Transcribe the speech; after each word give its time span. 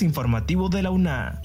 informativo 0.00 0.70
de 0.70 0.82
la 0.82 0.90
UNA. 0.90 1.42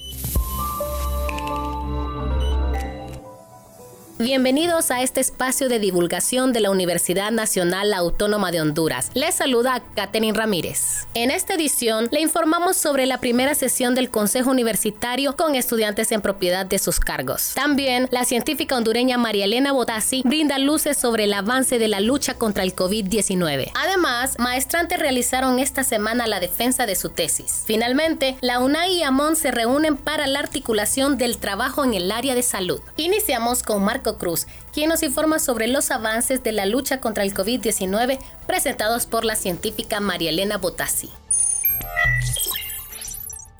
Bienvenidos 4.20 4.90
a 4.90 5.00
este 5.00 5.20
espacio 5.20 5.68
de 5.68 5.78
divulgación 5.78 6.52
de 6.52 6.58
la 6.58 6.72
Universidad 6.72 7.30
Nacional 7.30 7.94
Autónoma 7.94 8.50
de 8.50 8.60
Honduras. 8.60 9.12
Les 9.14 9.36
saluda 9.36 9.80
Katherine 9.94 10.36
Ramírez. 10.36 11.06
En 11.14 11.30
esta 11.30 11.54
edición 11.54 12.08
le 12.10 12.20
informamos 12.20 12.76
sobre 12.76 13.06
la 13.06 13.20
primera 13.20 13.54
sesión 13.54 13.94
del 13.94 14.10
Consejo 14.10 14.50
Universitario 14.50 15.36
con 15.36 15.54
estudiantes 15.54 16.10
en 16.10 16.20
propiedad 16.20 16.66
de 16.66 16.80
sus 16.80 16.98
cargos. 16.98 17.52
También 17.54 18.08
la 18.10 18.24
científica 18.24 18.76
hondureña 18.76 19.18
María 19.18 19.44
Elena 19.44 19.70
Botassi 19.70 20.22
brinda 20.24 20.58
luces 20.58 20.96
sobre 20.96 21.22
el 21.22 21.32
avance 21.32 21.78
de 21.78 21.86
la 21.86 22.00
lucha 22.00 22.34
contra 22.34 22.64
el 22.64 22.74
COVID-19. 22.74 23.70
Además, 23.76 24.34
maestrantes 24.40 24.98
realizaron 24.98 25.60
esta 25.60 25.84
semana 25.84 26.26
la 26.26 26.40
defensa 26.40 26.86
de 26.86 26.96
su 26.96 27.10
tesis. 27.10 27.62
Finalmente, 27.66 28.36
la 28.40 28.58
UNAI 28.58 28.94
y 28.94 29.02
AMON 29.04 29.36
se 29.36 29.52
reúnen 29.52 29.96
para 29.96 30.26
la 30.26 30.40
articulación 30.40 31.18
del 31.18 31.38
trabajo 31.38 31.84
en 31.84 31.94
el 31.94 32.10
área 32.10 32.34
de 32.34 32.42
salud. 32.42 32.80
Iniciamos 32.96 33.62
con 33.62 33.84
Marco 33.84 34.07
Cruz, 34.16 34.46
quien 34.72 34.88
nos 34.88 35.02
informa 35.02 35.38
sobre 35.38 35.66
los 35.66 35.90
avances 35.90 36.42
de 36.42 36.52
la 36.52 36.64
lucha 36.64 37.00
contra 37.00 37.24
el 37.24 37.34
COVID-19 37.34 38.18
presentados 38.46 39.04
por 39.04 39.24
la 39.24 39.36
científica 39.36 40.00
María 40.00 40.30
Elena 40.30 40.56
Botassi. 40.56 41.10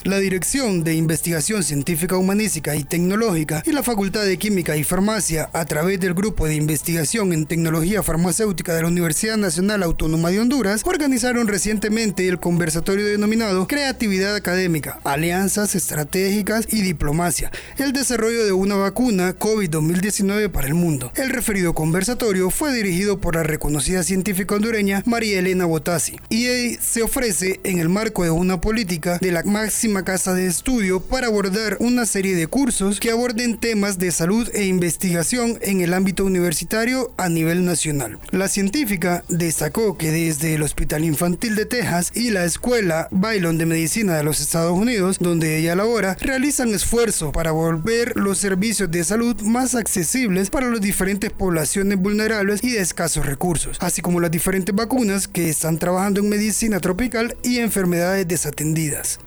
La 0.09 0.21
Dirección 0.21 0.85
de 0.85 0.95
Investigación 0.95 1.62
Científica 1.62 2.17
Humanística 2.17 2.75
y 2.75 2.83
Tecnológica 2.83 3.62
y 3.67 3.73
la 3.73 3.83
Facultad 3.83 4.25
de 4.25 4.39
Química 4.39 4.75
y 4.75 4.83
Farmacia, 4.83 5.51
a 5.53 5.67
través 5.67 6.01
del 6.01 6.15
Grupo 6.15 6.47
de 6.47 6.55
Investigación 6.55 7.34
en 7.34 7.45
Tecnología 7.45 8.03
Farmacéutica 8.03 8.75
de 8.75 8.81
la 8.81 8.89
Universidad 8.89 9.37
Nacional 9.37 9.83
Autónoma 9.83 10.31
de 10.31 10.41
Honduras, 10.41 10.81
organizaron 10.87 11.47
recientemente 11.47 12.27
el 12.27 12.41
conversatorio 12.41 13.05
denominado 13.05 13.69
Creatividad 13.69 14.34
Académica, 14.34 14.98
Alianzas 15.05 15.75
Estratégicas 15.75 16.67
y 16.70 16.81
Diplomacia, 16.81 17.50
el 17.77 17.93
desarrollo 17.93 18.47
de 18.47 18.53
una 18.53 18.77
vacuna 18.77 19.39
COVID-2019 19.39 20.50
para 20.50 20.69
el 20.69 20.75
mundo. 20.75 21.12
El 21.17 21.28
referido 21.28 21.75
conversatorio 21.75 22.48
fue 22.48 22.72
dirigido 22.72 23.20
por 23.20 23.37
la 23.37 23.43
reconocida 23.43 24.03
científica 24.03 24.55
hondureña 24.55 25.03
María 25.05 25.41
Elena 25.41 25.67
Botassi 25.67 26.19
y 26.31 26.77
se 26.77 27.03
ofrece 27.03 27.61
en 27.62 27.78
el 27.78 27.91
marco 27.91 28.25
de 28.25 28.31
una 28.31 28.62
política 28.62 29.19
de 29.20 29.33
la 29.33 29.43
máxima 29.43 29.97
casa 30.04 30.34
de 30.34 30.46
estudio 30.46 31.00
para 31.00 31.27
abordar 31.27 31.77
una 31.80 32.06
serie 32.06 32.34
de 32.34 32.46
cursos 32.46 33.00
que 33.00 33.10
aborden 33.10 33.58
temas 33.58 33.98
de 33.98 34.12
salud 34.12 34.48
e 34.54 34.64
investigación 34.64 35.58
en 35.62 35.80
el 35.80 35.94
ámbito 35.94 36.24
universitario 36.24 37.12
a 37.16 37.28
nivel 37.28 37.64
nacional. 37.64 38.19
La 38.30 38.48
científica 38.48 39.24
destacó 39.28 39.96
que 39.96 40.10
desde 40.10 40.54
el 40.54 40.62
Hospital 40.62 41.04
Infantil 41.04 41.56
de 41.56 41.66
Texas 41.66 42.12
y 42.14 42.30
la 42.30 42.44
Escuela 42.44 43.08
Baylon 43.10 43.58
de 43.58 43.66
Medicina 43.66 44.16
de 44.16 44.24
los 44.24 44.41
Estados 44.41 44.72
Unidos, 44.78 45.19
donde 45.20 45.58
ella 45.58 45.74
labora, 45.74 46.16
realizan 46.20 46.74
esfuerzos 46.74 47.32
para 47.32 47.52
volver 47.52 48.16
los 48.16 48.38
servicios 48.38 48.91
de 48.91 49.04
salud 49.04 49.41
más 49.42 49.74
accesibles 49.74 50.50
para 50.50 50.70
las 50.70 50.80
diferentes 50.80 51.30
poblaciones 51.30 51.98
vulnerables 51.98 52.62
y 52.62 52.72
de 52.72 52.80
escasos 52.80 53.26
recursos, 53.26 53.76
así 53.80 54.02
como 54.02 54.20
las 54.20 54.30
diferentes 54.30 54.74
vacunas 54.74 55.28
que 55.28 55.48
están 55.48 55.78
trabajando 55.78 56.20
en 56.20 56.28
medicina 56.28 56.80
tropical 56.80 57.36
y 57.42 57.58
enfermedades 57.58 58.26
desatendidas. 58.26 59.19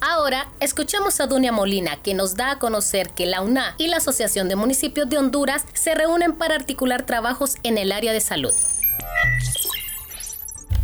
Ahora 0.00 0.48
escuchamos 0.60 1.20
a 1.20 1.26
Dunia 1.26 1.52
Molina, 1.52 1.96
que 1.96 2.14
nos 2.14 2.36
da 2.36 2.52
a 2.52 2.58
conocer 2.58 3.10
que 3.10 3.26
la 3.26 3.40
UNA 3.40 3.74
y 3.78 3.88
la 3.88 3.96
Asociación 3.96 4.48
de 4.48 4.56
Municipios 4.56 5.08
de 5.08 5.18
Honduras 5.18 5.64
se 5.72 5.94
reúnen 5.94 6.34
para 6.34 6.54
articular 6.54 7.04
trabajos 7.06 7.56
en 7.62 7.78
el 7.78 7.90
área 7.90 8.12
de 8.12 8.20
salud. 8.20 8.52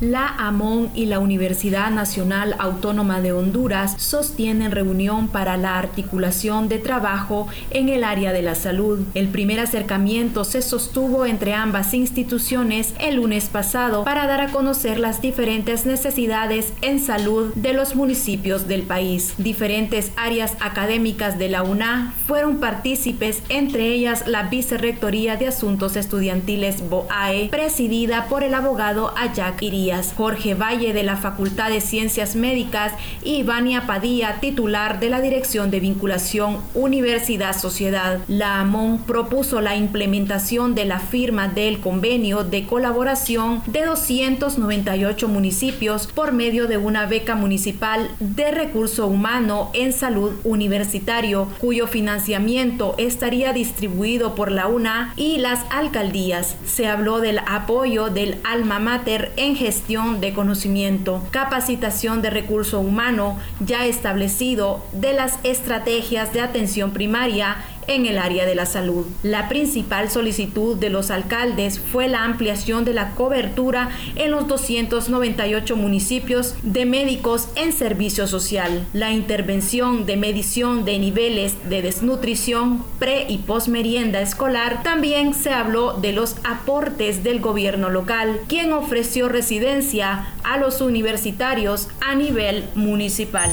La 0.03 0.27
AMON 0.27 0.91
y 0.97 1.06
la 1.06 1.20
Universidad 1.20 1.92
Nacional 1.92 2.56
Autónoma 2.58 3.20
de 3.20 3.31
Honduras 3.31 3.95
sostienen 3.98 4.72
reunión 4.72 5.28
para 5.28 5.56
la 5.56 5.78
articulación 5.78 6.69
de 6.69 6.81
trabajo 6.81 7.47
en 7.71 7.88
el 7.88 8.03
área 8.03 8.32
de 8.32 8.43
la 8.43 8.56
salud. 8.56 9.06
El 9.15 9.28
primer 9.28 9.60
acercamiento 9.60 10.43
se 10.43 10.60
sostuvo 10.60 11.25
entre 11.25 11.54
ambas 11.54 11.94
instituciones 11.94 12.94
el 12.99 13.15
lunes 13.15 13.44
pasado 13.44 14.03
para 14.03 14.26
dar 14.26 14.41
a 14.41 14.49
conocer 14.50 14.99
las 14.99 15.22
diferentes 15.22 15.87
necesidades 15.87 16.72
en 16.82 16.99
salud 16.99 17.55
de 17.55 17.72
los 17.72 17.94
municipios 17.94 18.66
del 18.66 18.82
país. 18.82 19.34
Diferentes 19.38 20.10
áreas 20.16 20.56
académicas 20.59 21.38
de 21.38 21.49
la 21.49 21.62
UNA 21.62 22.12
fueron 22.26 22.59
partícipes, 22.59 23.41
entre 23.50 23.87
ellas 23.87 24.26
la 24.26 24.49
Vicerrectoría 24.49 25.37
de 25.37 25.47
Asuntos 25.47 25.94
Estudiantiles 25.94 26.88
BOAE, 26.91 27.50
presidida 27.50 28.26
por 28.26 28.43
el 28.43 28.55
abogado 28.55 29.15
Ayac 29.16 29.62
Iría. 29.62 29.91
Jorge 30.00 30.54
Valle 30.54 30.94
de 30.94 31.03
la 31.03 31.16
Facultad 31.16 31.69
de 31.69 31.80
Ciencias 31.80 32.34
Médicas 32.34 32.92
y 33.22 33.42
Vania 33.42 33.86
Padilla, 33.86 34.38
titular 34.41 35.00
de 35.00 35.10
la 35.10 35.20
Dirección 35.20 35.70
de 35.70 35.80
Vinculación 35.80 36.58
Universidad-Sociedad. 36.75 38.20
La 38.26 38.60
AMON 38.60 38.98
propuso 38.98 39.60
la 39.60 39.76
implementación 39.76 40.75
de 40.75 40.86
la 40.86 40.98
firma 40.98 41.48
del 41.48 41.81
convenio 41.81 42.42
de 42.44 42.66
colaboración 42.66 43.62
de 43.66 43.84
298 43.84 45.28
municipios 45.28 46.06
por 46.06 46.32
medio 46.32 46.66
de 46.66 46.78
una 46.78 47.06
beca 47.06 47.34
municipal 47.34 48.10
de 48.19 48.50
recurso 48.50 49.06
humano 49.06 49.70
en 49.75 49.92
salud 49.92 50.32
universitario, 50.44 51.48
cuyo 51.58 51.86
financiamiento 51.86 52.94
estaría 52.97 53.52
distribuido 53.52 54.34
por 54.34 54.50
la 54.50 54.69
UNA 54.69 55.12
y 55.16 55.38
las 55.38 55.60
alcaldías. 55.70 56.56
Se 56.64 56.86
habló 56.86 57.20
del 57.20 57.41
apoyo 57.47 58.08
del 58.08 58.38
alma 58.44 58.78
mater 58.78 59.32
en 59.36 59.54
gestión 59.54 59.81
de 59.88 60.32
conocimiento, 60.32 61.26
capacitación 61.32 62.22
de 62.22 62.31
recurso 62.31 62.78
humano 62.78 63.38
ya 63.59 63.84
establecido 63.84 64.84
de 64.93 65.12
las 65.12 65.41
estrategias 65.43 66.32
de 66.32 66.41
atención 66.41 66.93
primaria 66.93 67.56
en 67.94 68.06
el 68.06 68.19
área 68.19 68.47
de 68.47 68.54
la 68.54 68.66
salud. 68.66 69.06
La 69.22 69.48
principal 69.48 70.10
solicitud 70.10 70.76
de 70.76 70.91
los 70.91 71.10
alcaldes 71.10 71.78
fue 71.78 72.08
la 72.08 72.25
ampliación 72.25 72.84
de 72.84 72.94
la 72.94 73.14
cobertura 73.14 73.91
en 74.16 74.30
los 74.30 74.48
298 74.48 75.76
municipios 75.76 76.54
de 76.62 76.86
médicos 76.86 77.48
en 77.56 77.72
servicio 77.72 78.26
social, 78.26 78.86
la 78.92 79.12
intervención 79.12 80.06
de 80.06 80.16
medición 80.16 80.84
de 80.84 80.98
niveles 80.98 81.56
de 81.69 81.82
desnutrición 81.82 82.84
pre 82.98 83.26
y 83.28 83.38
posmerienda 83.38 84.20
escolar. 84.20 84.82
También 84.82 85.34
se 85.34 85.50
habló 85.50 85.94
de 85.94 86.12
los 86.12 86.36
aportes 86.44 87.25
del 87.25 87.41
gobierno 87.41 87.91
local, 87.91 88.41
quien 88.48 88.72
ofreció 88.72 89.28
residencia 89.28 90.26
a 90.44 90.58
los 90.58 90.81
universitarios 90.81 91.88
a 92.00 92.14
nivel 92.14 92.64
municipal. 92.75 93.50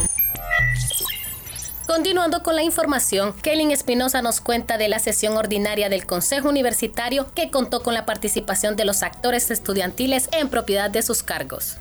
Continuando 1.89 2.43
con 2.43 2.55
la 2.55 2.61
información, 2.61 3.33
Kelly 3.33 3.73
Espinosa 3.73 4.21
nos 4.21 4.41
cuenta 4.41 4.77
de 4.77 4.89
la 4.89 4.99
sesión 4.99 5.35
ordinaria 5.35 5.89
del 5.89 6.05
Consejo 6.05 6.47
Universitario 6.47 7.31
que 7.33 7.49
contó 7.49 7.81
con 7.81 7.95
la 7.95 8.05
participación 8.05 8.75
de 8.75 8.85
los 8.85 9.01
actores 9.01 9.49
estudiantiles 9.49 10.29
en 10.31 10.49
propiedad 10.49 10.91
de 10.91 11.01
sus 11.01 11.23
cargos. 11.23 11.79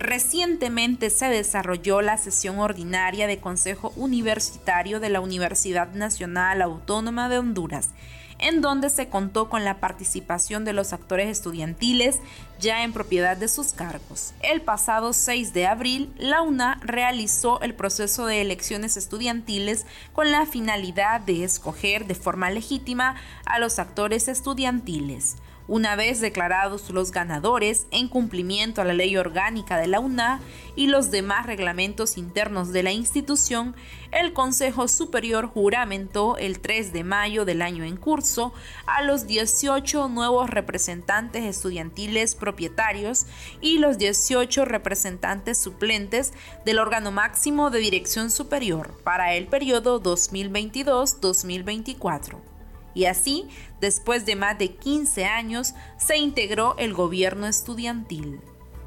Recientemente 0.00 1.10
se 1.10 1.26
desarrolló 1.26 2.02
la 2.02 2.18
sesión 2.18 2.58
ordinaria 2.58 3.28
de 3.28 3.38
Consejo 3.38 3.92
Universitario 3.94 4.98
de 4.98 5.10
la 5.10 5.20
Universidad 5.20 5.92
Nacional 5.92 6.60
Autónoma 6.60 7.28
de 7.28 7.38
Honduras 7.38 7.90
en 8.38 8.60
donde 8.60 8.90
se 8.90 9.08
contó 9.08 9.48
con 9.48 9.64
la 9.64 9.80
participación 9.80 10.64
de 10.64 10.72
los 10.72 10.92
actores 10.92 11.28
estudiantiles 11.28 12.20
ya 12.60 12.84
en 12.84 12.92
propiedad 12.92 13.36
de 13.36 13.48
sus 13.48 13.72
cargos. 13.72 14.32
El 14.42 14.62
pasado 14.62 15.12
6 15.12 15.52
de 15.52 15.66
abril, 15.66 16.12
la 16.18 16.42
UNA 16.42 16.80
realizó 16.82 17.60
el 17.60 17.74
proceso 17.74 18.26
de 18.26 18.40
elecciones 18.40 18.96
estudiantiles 18.96 19.86
con 20.12 20.30
la 20.30 20.46
finalidad 20.46 21.20
de 21.20 21.44
escoger 21.44 22.06
de 22.06 22.14
forma 22.14 22.50
legítima 22.50 23.16
a 23.44 23.58
los 23.58 23.78
actores 23.78 24.28
estudiantiles. 24.28 25.36
Una 25.70 25.96
vez 25.96 26.22
declarados 26.22 26.88
los 26.88 27.12
ganadores, 27.12 27.88
en 27.90 28.08
cumplimiento 28.08 28.80
a 28.80 28.86
la 28.86 28.94
ley 28.94 29.18
orgánica 29.18 29.76
de 29.76 29.86
la 29.86 30.00
UNA 30.00 30.40
y 30.76 30.86
los 30.86 31.10
demás 31.10 31.44
reglamentos 31.44 32.16
internos 32.16 32.72
de 32.72 32.82
la 32.82 32.92
institución, 32.92 33.76
el 34.10 34.32
Consejo 34.32 34.88
Superior 34.88 35.46
juramentó 35.46 36.38
el 36.38 36.60
3 36.60 36.94
de 36.94 37.04
mayo 37.04 37.44
del 37.44 37.60
año 37.60 37.84
en 37.84 37.98
curso 37.98 38.54
a 38.86 39.02
los 39.02 39.26
18 39.26 40.08
nuevos 40.08 40.48
representantes 40.48 41.44
estudiantiles 41.44 42.34
propietarios 42.34 43.26
y 43.60 43.76
los 43.76 43.98
18 43.98 44.64
representantes 44.64 45.58
suplentes 45.58 46.32
del 46.64 46.78
órgano 46.78 47.12
máximo 47.12 47.68
de 47.68 47.80
dirección 47.80 48.30
superior 48.30 48.98
para 49.04 49.34
el 49.34 49.48
periodo 49.48 50.02
2022-2024 50.02 52.57
y 52.98 53.06
así, 53.06 53.48
después 53.80 54.26
de 54.26 54.34
más 54.34 54.58
de 54.58 54.74
15 54.74 55.24
años, 55.24 55.76
se 55.98 56.16
integró 56.16 56.74
el 56.78 56.94
gobierno 56.94 57.46
estudiantil. 57.46 58.40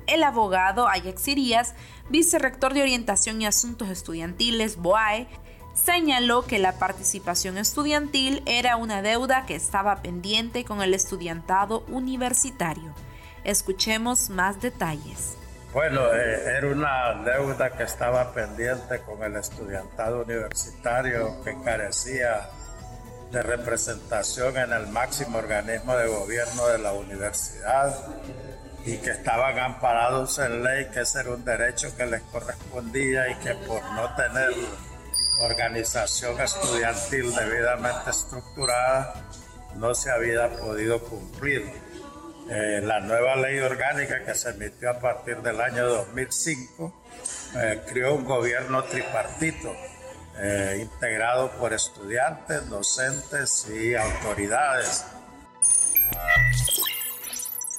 El 0.06 0.24
abogado 0.24 0.90
Ajax 0.90 1.30
Irías, 1.30 1.76
vicerrector 2.10 2.74
de 2.74 2.82
Orientación 2.82 3.42
y 3.42 3.46
Asuntos 3.46 3.88
Estudiantiles, 3.88 4.76
BOAE, 4.76 5.30
señaló 5.74 6.46
que 6.46 6.60
la 6.60 6.74
participación 6.74 7.58
estudiantil 7.58 8.44
era 8.46 8.76
una 8.76 9.02
deuda 9.02 9.46
que 9.46 9.56
estaba 9.56 10.02
pendiente 10.02 10.66
con 10.66 10.82
el 10.82 10.94
estudiantado 10.94 11.86
universitario. 11.88 12.94
Escuchemos 13.46 14.30
más 14.30 14.60
detalles. 14.60 15.38
Bueno, 15.72 16.02
eh, 16.14 16.58
era 16.58 16.68
una 16.68 17.24
deuda 17.24 17.70
que 17.78 17.84
estaba 17.84 18.34
pendiente 18.34 19.00
con 19.06 19.24
el 19.24 19.38
estudiantado 19.38 20.24
universitario 20.24 21.42
que 21.46 21.56
carecía 21.64 22.50
de 23.32 23.42
representación 23.42 24.58
en 24.58 24.74
el 24.74 24.88
máximo 24.88 25.38
organismo 25.38 25.96
de 25.96 26.08
gobierno 26.08 26.68
de 26.68 26.78
la 26.80 26.94
universidad 26.94 27.96
y 28.86 28.98
que 28.98 29.12
estaban 29.12 29.58
amparados 29.58 30.40
en 30.40 30.64
ley, 30.64 30.88
que 30.92 31.02
ese 31.02 31.22
era 31.22 31.32
un 31.32 31.46
derecho 31.46 31.96
que 31.96 32.06
les 32.06 32.22
correspondía 32.24 33.30
y 33.30 33.36
que 33.36 33.54
por 33.56 33.82
no 33.94 34.14
tener 34.16 34.54
organización 35.40 36.40
estudiantil 36.42 37.34
debidamente 37.34 38.10
estructurada 38.10 39.14
no 39.76 39.96
se 39.96 40.12
había 40.12 40.50
podido 40.50 41.00
cumplir. 41.02 41.72
Eh, 42.50 42.82
la 42.84 43.00
nueva 43.00 43.38
ley 43.38 43.60
orgánica 43.60 44.26
que 44.26 44.36
se 44.36 44.50
emitió 44.50 44.90
a 44.90 45.00
partir 45.00 45.38
del 45.38 45.62
año 45.62 45.86
2005 45.86 47.04
eh, 47.56 47.82
creó 47.88 48.16
un 48.16 48.26
gobierno 48.26 48.84
tripartito 48.84 49.74
eh, 50.42 50.80
integrado 50.82 51.52
por 51.52 51.72
estudiantes, 51.72 52.68
docentes 52.68 53.68
y 53.70 53.96
autoridades. 53.96 55.06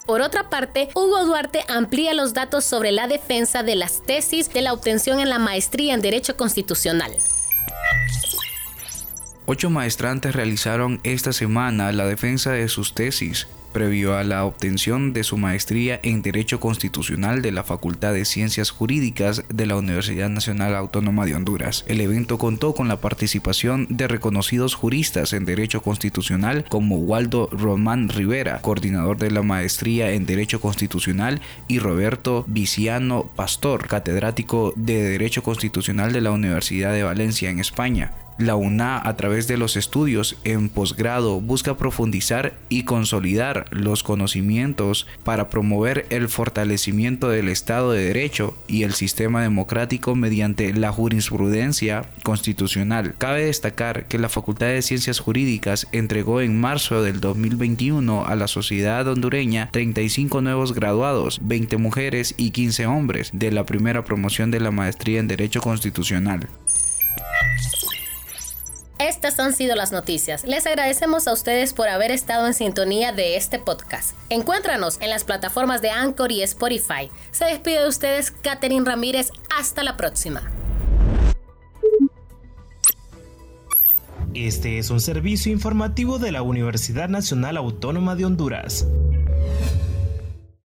Por 0.07 0.21
otra 0.21 0.49
parte, 0.49 0.89
Hugo 0.95 1.25
Duarte 1.25 1.65
amplía 1.69 2.15
los 2.15 2.35
datos 2.35 2.65
sobre 2.65 2.93
la 2.93 3.07
defensa 3.09 3.63
de 3.63 3.77
las 3.77 4.03
tesis 4.03 4.53
de 4.53 4.63
la 4.63 4.73
obtención 4.73 5.21
en 5.21 5.29
la 5.29 5.39
maestría 5.39 5.95
en 5.95 6.03
Derecho 6.03 6.37
Constitucional. 6.37 7.13
Ocho 9.53 9.69
maestrantes 9.69 10.35
realizaron 10.35 10.99
esta 11.03 11.35
semana 11.35 11.93
la 11.93 12.07
defensa 12.07 12.53
de 12.53 12.69
sus 12.69 12.95
tesis 12.95 13.49
previo 13.71 14.17
a 14.17 14.25
la 14.25 14.47
obtención 14.47 15.13
de 15.13 15.25
su 15.25 15.37
maestría 15.37 16.01
en 16.03 16.23
Derecho 16.23 16.59
Constitucional 16.59 17.43
de 17.43 17.53
la 17.53 17.63
Facultad 17.63 18.15
de 18.15 18.25
Ciencias 18.25 18.71
Jurídicas 18.71 19.45
de 19.53 19.67
la 19.67 19.77
Universidad 19.77 20.31
Nacional 20.31 20.75
Autónoma 20.75 21.27
de 21.27 21.35
Honduras. 21.35 21.85
El 21.87 22.01
evento 22.01 22.39
contó 22.39 22.75
con 22.75 22.89
la 22.89 23.03
participación 23.03 23.87
de 23.91 24.09
reconocidos 24.09 24.75
juristas 24.75 25.35
en 25.35 25.45
Derecho 25.45 25.83
Constitucional 25.83 26.65
como 26.71 26.97
Waldo 26.97 27.51
Román 27.53 28.09
Rivera, 28.09 28.63
coordinador 28.63 29.19
de 29.19 29.31
la 29.31 29.43
maestría 29.43 30.13
en 30.13 30.25
Derecho 30.25 30.63
Constitucional, 30.63 31.43
y 31.69 31.79
Roberto 31.79 32.47
Viciano 32.49 33.31
Pastor, 33.37 33.87
catedrático 33.87 34.73
de 34.77 35.03
Derecho 35.03 35.43
Constitucional 35.43 36.15
de 36.15 36.23
la 36.23 36.31
Universidad 36.31 36.95
de 36.95 37.03
Valencia 37.03 37.51
en 37.51 37.59
España. 37.59 38.13
La 38.39 38.57
UNA 38.57 39.01
a 39.07 39.17
través 39.17 39.47
de 39.47 39.57
los 39.57 39.77
estudios 39.77 40.37
en 40.45 40.69
posgrado 40.69 41.41
busca 41.41 41.77
profundizar 41.77 42.55
y 42.69 42.85
consolidar 42.85 43.67
los 43.71 44.03
conocimientos 44.03 45.07
para 45.23 45.51
promover 45.51 46.07
el 46.11 46.29
fortalecimiento 46.29 47.29
del 47.29 47.49
Estado 47.49 47.93
de 47.93 48.07
Derecho 48.07 48.57
y 48.67 48.85
el 48.85 48.95
sistema 48.95 49.43
democrático 49.43 50.15
mediante 50.15 50.73
la 50.73 50.93
jurisprudencia 50.93 52.07
constitucional. 52.23 53.15
Cabe 53.19 53.45
destacar 53.45 54.07
que 54.07 54.19
la 54.19 54.29
Facultad 54.29 54.67
de 54.67 54.83
Ciencias 54.83 55.21
Jurídicas 55.21 55.87
entregó 55.93 56.41
en 56.41 56.59
marzo 56.59 57.03
del 57.03 57.21
2021 57.21 58.25
a 58.25 58.35
la 58.35 58.49
sociedad 58.49 59.07
hondureña 59.07 59.71
35 59.71 60.41
nuevos 60.41 60.75
graduados, 60.75 61.41
20 61.43 61.77
mujeres 61.77 62.35
y 62.37 62.51
15 62.51 62.87
hombres 62.87 63.31
de 63.33 63.53
la 63.53 63.67
primera 63.67 64.05
promoción 64.05 64.51
de 64.51 64.61
la 64.61 64.71
maestría 64.71 65.21
en 65.21 65.29
Derecho 65.29 65.61
Constitucional. 65.61 66.49
Estas 69.23 69.39
han 69.39 69.55
sido 69.55 69.77
las 69.77 69.93
noticias. 69.93 70.43
Les 70.43 70.67
agradecemos 70.67 71.29
a 71.29 71.33
ustedes 71.33 71.75
por 71.75 71.87
haber 71.87 72.11
estado 72.11 72.45
en 72.49 72.55
sintonía 72.55 73.13
de 73.13 73.37
este 73.37 73.61
podcast. 73.61 74.17
Encuéntranos 74.31 74.99
en 75.01 75.11
las 75.11 75.23
plataformas 75.23 75.81
de 75.81 75.91
Anchor 75.91 76.33
y 76.33 76.43
Spotify. 76.43 77.09
Se 77.31 77.45
despide 77.45 77.83
de 77.83 77.89
ustedes 77.89 78.33
Catherine 78.33 78.85
Ramírez. 78.85 79.31
Hasta 79.57 79.85
la 79.85 79.97
próxima. 79.97 80.51
Este 84.35 84.79
es 84.79 84.91
un 84.91 85.01
servicio 85.01 85.53
informativo 85.53 86.19
de 86.19 86.33
la 86.33 86.43
Universidad 86.43 87.09
Nacional 87.09 87.57
Autónoma 87.59 88.17
de 88.17 88.25
Honduras. 88.25 88.89